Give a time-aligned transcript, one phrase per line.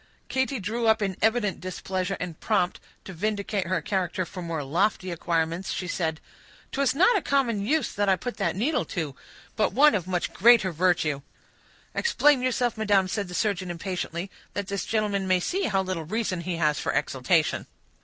[0.29, 5.11] Katy drew up in evident displeasure, and prompt to vindicate her character for more lofty
[5.11, 6.19] acquirements, she said,—
[6.71, 10.71] "'Twas not a common use that I put that needle to—but one of much greater
[10.71, 11.21] virtue."
[11.93, 16.41] "Explain yourself, madam," said the surgeon impatiently, "that this gentleman may see how little reason
[16.41, 17.67] he has for exultation."